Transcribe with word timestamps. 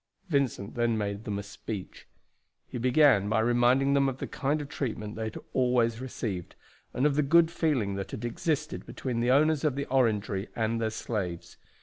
Vincent 0.29 0.73
then 0.73 0.97
made 0.97 1.25
them 1.25 1.37
a 1.37 1.43
speech. 1.43 2.07
He 2.67 2.79
began 2.79 3.29
by 3.29 3.39
reminding 3.39 3.93
them 3.93 4.09
of 4.09 4.17
the 4.17 4.25
kind 4.25 4.67
treatment 4.67 5.15
they 5.15 5.25
had 5.25 5.37
always 5.53 6.01
received, 6.01 6.55
and 6.91 7.05
of 7.05 7.13
the 7.15 7.21
good 7.21 7.51
feeling 7.51 7.93
that 7.97 8.09
had 8.09 8.25
existed 8.25 8.87
between 8.87 9.19
the 9.19 9.29
owners 9.29 9.63
of 9.63 9.75
the 9.75 9.85
Orangery 9.91 10.49
and 10.55 10.81
their 10.81 10.89
slaves. 10.89 11.57